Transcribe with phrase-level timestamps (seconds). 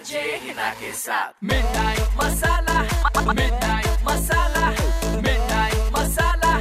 [0.00, 2.82] RJ Hina के साथ midnight masala
[3.30, 4.68] midnight masala
[5.16, 6.52] midnight masala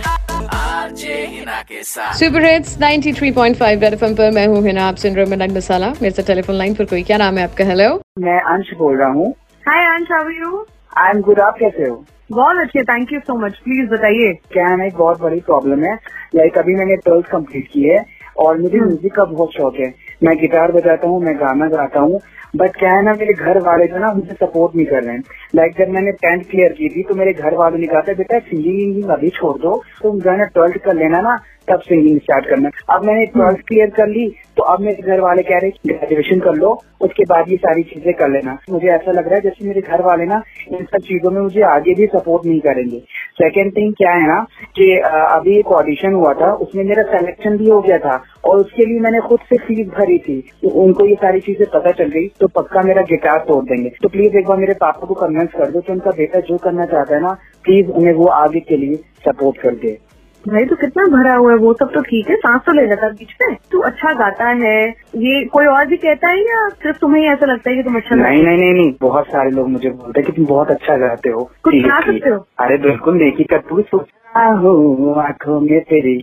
[0.55, 5.15] RJ Hina के साथ सुपर हिट्स 93.5 रेड एफएम पर मैं हूँ हिना आप सुन
[5.15, 7.65] रहे हो मिडनाइट मसाला मेरे साथ टेलीफोन लाइन पर कोई क्या नाम है आपका?
[7.65, 7.89] हेलो
[8.19, 9.29] मैं अंश बोल रहा हूँ।
[9.65, 10.65] Hi Ansh how you
[10.97, 11.95] I am good आप कैसे हो?
[12.31, 15.95] बहुत अच्छे thank you so much please बताइए। क्या है एक बहुत बड़ी प्रॉब्लम है?
[16.35, 18.03] लाइक अभी मैंने ट्वेल्थ कंप्लीट की है
[18.39, 19.93] और मुझे म्यूज़िक का बहुत शौक है।
[20.23, 22.19] मैं गिटार बजाता हूँ मैं गाना गाता हूँ
[22.53, 25.23] बट क्या है ना, मेरे घर वाले जो ना मुझे सपोर्ट नहीं कर रहे हैं।
[25.55, 28.39] लाइक जब मैंने टेंथ क्लियर की थी तो मेरे घर वालों ने कहा था, बेटा
[28.39, 32.19] सिंगिंग विंगिंग अभी छोड़ दो। तुम जो है ना ट्वेल्थ कर लेना ना, तब सिंगिंग
[32.19, 35.69] स्टार्ट करना। अब मैंने ट्वेल्थ क्लियर कर ली तो अब मेरे घर वाले कह रहे
[35.87, 36.69] ग्रेजुएशन कर लो,
[37.01, 40.01] उसके बाद ये सारी चीज़ें कर लेना। मुझे ऐसा लग रहा है जैसे मेरे घर
[40.03, 42.99] वाले ना इन सब चीज़ों में मुझे आगे भी सपोर्ट नहीं करेंगे।
[43.39, 44.39] सेकेंड थिंग क्या है ना,
[44.75, 48.15] कि अभी एक ऑडिशन हुआ था, उसमें मेरा सिलेक्शन भी हो गया था।
[48.49, 51.91] और उसके लिए मैंने खुद से फ़ीस भरी थी तो उनको ये सारी चीज़ें पता
[51.93, 55.13] चल गई तो पक्का मेरा गिटार तोड़ देंगे। तो प्लीज़ एक बार मेरे पापा को
[55.15, 57.33] कन्विंस कर दो कि उनका बेटा जो करना चाहता है ना
[57.65, 59.97] प्लीज़ उन्हें वो आगे के लिए सपोर्ट कर दे।
[60.45, 63.05] भाई तो कितना भरा हुआ है वो सब तो ठीक है सांस तो ले जाता
[63.05, 64.77] है बीच में। तू अच्छा गाता है
[65.23, 67.95] ये कोई और भी कहता है या सिर्फ़ तुम्हें ही ऐसा लगता है कि तुम
[67.95, 70.95] अच्छा नहीं नहीं नहीं नहीं बहुत सारे लोग मुझे बोलते हैं कि तुम बहुत अच्छा
[70.97, 72.45] गाते हो। कुछ गा सकते हो?
[72.59, 76.17] अरे बिल्कुल देखी कर तू सोचा हूँ आँखों में तेरी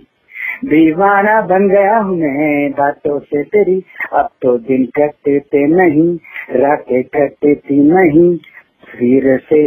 [0.65, 6.15] दीवाना बन गया हूँ मैं बातों से तेरी। अब तो दिन कटते नहीं,
[6.57, 8.37] रातें कटती नहीं,
[8.89, 9.63] फिर से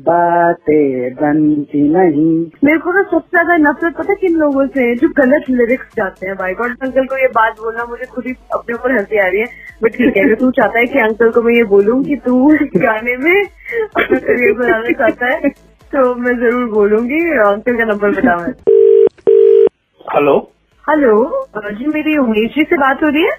[0.00, 2.28] बातें बनती नहीं।
[2.64, 4.94] मेरे को ना सबसे ज़्यादा नफरत पता किन लोगों से?
[4.94, 8.34] जो गलत लिरिक्स जाते हैं। भाई गॉड अंकल को ये बात बोलना मुझे खुद ही
[8.54, 9.46] अपने ऊपर हँसी आ रही है।
[9.82, 13.16] बट ठीक है, तू चाहता है कि अंकल को मैं ये बोलूँ कि तू गाने
[13.16, 15.48] में अपना करियर बनाना चाहता है
[15.92, 18.76] तो मैं ज़रूर बोलूँगी अंकल का नंबर बताओ
[20.08, 20.34] हेलो
[20.84, 23.30] हेलो जी मेरी उमेश जी से बात हो रही है?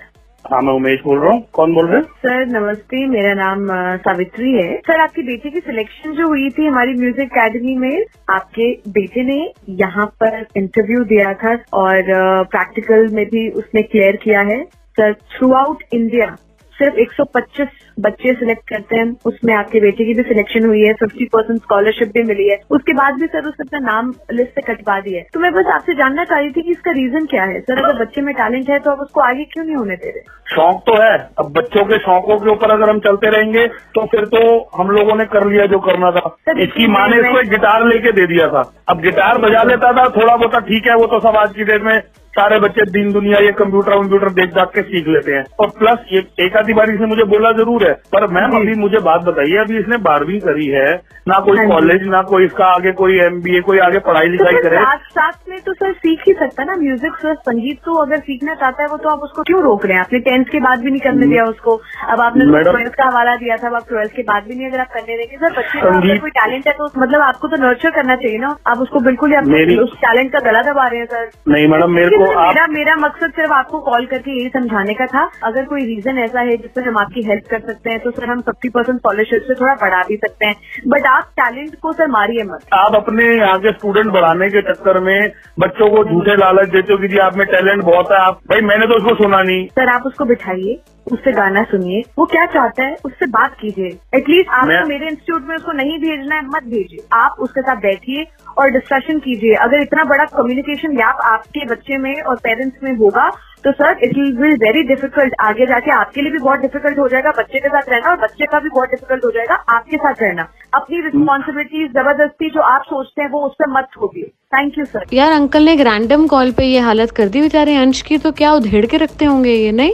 [0.46, 2.06] हाँ मैं उमेश बोल रहा हूँ। कौन बोल रहे हैं?
[2.26, 3.66] सर नमस्ते मेरा नाम
[4.00, 8.72] सावित्री है। सर आपकी बेटे की सिलेक्शन जो हुई थी हमारी म्यूज़िक एकेडमी में आपके
[8.90, 9.40] बेटे ने
[9.80, 12.14] यहाँ पर इंटरव्यू दिया था और
[12.52, 16.36] प्रैक्टिकल में भी उसने क्लियर किया है। सर थ्रू आउट इंडिया
[16.80, 17.68] सिर्फ़ 125
[18.00, 22.12] बच्चे सिलेक्ट करते हैं उसमें आपके बेटे की भी सिलेक्शन हुई है 50 परसेंट स्कॉलरशिप
[22.14, 25.28] भी मिली है। उसके बाद भी सर उसने अपना नाम लिस्ट से कटवा दिया है।
[25.34, 27.60] तो मैं बस आपसे जानना चाह रही थी कि इसका रीजन क्या है?
[27.62, 30.22] सर अगर बच्चे में टैलेंट है तो आप उसको आगे क्यों नहीं होने दे रहे?
[30.50, 34.26] शौक तो है। अब बच्चों के शौकों के ऊपर अगर हम चलते रहेंगे तो फिर
[34.28, 34.42] तो
[34.78, 37.88] हम लोगों ने कर लिया जो करना था। सर, इसकी माँ ने इसको एक गिटार
[37.88, 41.20] लेके दे दिया था। अब गिटार बजा लेता था थोड़ा बहुत ठीक है वो तो
[41.20, 41.98] सब आज की डेट में
[42.40, 46.06] सारे बच्चे दिन दुनिया ये कंप्यूटर वम्प्यूटर देख दाख के सीख लेते हैं। और प्लस
[46.14, 49.58] ये एक आधी बार इसने मुझे बोला ज़रूर है पर मैम अभी मुझे बात बताइए
[49.60, 50.90] अभी इसने बारहवीं करी है
[51.28, 54.62] ना कोई हाँ कॉलेज ना कोई इसका आगे कोई एमबीए कोई आगे पढ़ाई तो लिखाई
[54.62, 57.96] करे। साथ साथ में तो सर सीख ही सकता है ना म्यूज़िक सर संगीत तो
[58.02, 60.02] अगर सीखना चाहता है वो तो आप उसको क्यों रोक रहे हैं?
[60.02, 61.76] आपने टेंथ के बाद भी नहीं करने दिया उसको।
[62.08, 64.80] अब आपने ट्वेल्थ का हवाला दिया था अब आप ट्वेल्थ के बाद भी नहीं अगर
[64.80, 68.38] आप करने देंगे। सर बच्चे कोई टैलेंट है तो मतलब आपको तो नर्चर करना चाहिए
[68.40, 72.18] ना। आप उसको बिल्कुल ही टैलेंट का गला दबा रहे हैं सर। नहीं मैडम मेरे
[72.18, 75.86] को आप मेरा मेरा मकसद सिर्फ़ आपको कॉल करके यही समझाने का था। अगर कोई
[75.86, 79.00] रीजन ऐसा है जिससे हम आपकी हेल्प कर सकते हैं तो सर हम फिफ्टी परसेंट
[79.00, 80.56] स्कॉलरशिप से थोड़ा बढ़ा भी सकते हैं।
[80.88, 85.00] बट आप टैलेंट को सर मारिए मत। आप अपने यहाँ के स्टूडेंट बढ़ाने के चक्कर
[85.00, 88.40] में बच्चों को झूठे लालच देते हो कि जी आप में टैलेंट बहुत है आप
[88.50, 90.80] भाई मैंने तो उसको सुना नहीं। सर आप उसको बिठाइए
[91.12, 95.56] उससे गाना सुनिए। वो क्या चाहता है उससे बात कीजिए। एटलीस्ट आपको मेरे इंस्टीट्यूट में
[95.56, 98.26] उसको नहीं भेजना है मत भेजिए। आप उसके साथ बैठिए
[98.60, 103.30] और डिस्कशन कीजिए। अगर इतना बड़ा कम्युनिकेशन गैप आपके बच्चे में और पेरेंट्स में होगा
[103.66, 107.32] तो sir it will very difficult आगे जाके। आपके लिए भी बहुत डिफ़िकल्ट हो जाएगा,
[107.38, 110.48] बच्चे के साथ रहना और बच्चे का भी बहुत डिफ़िकल्ट हो जाएगा, आपके साथ रहना।
[110.74, 115.06] अपनी रिस्पॉन्सिबिलिटीज ज़बरदस्ती जो आप सोचते हैं, वो उस पर मत थोपिए। थैंक यू सर
[115.14, 118.32] यार, अंकल ने एक रैंडम कॉल पे ये हालत कर दी बेचारे अंश की तो
[118.34, 119.94] क्या उधेड़ के रखते होंगे ये, नहीं?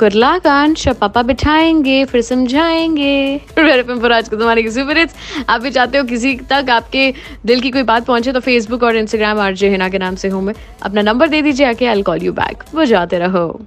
[0.00, 5.14] गुड कान पापा बिठाएँगे, फिर समझाएँगे। पर आज को तुम्हारे किसी हिट्स
[5.48, 7.12] आप भी चाहते हो किसी तक आपके
[7.46, 10.42] दिल की कोई बात पहुँचे तो फेसबुक और इंस्टाग्राम आरजे हिना के नाम से हूँ
[10.42, 13.66] मैं। अपना नंबर दे दीजिए आके आई कॉल यू बैक वो जाते रहो।